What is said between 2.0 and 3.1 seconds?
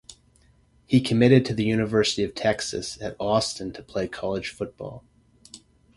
of Texas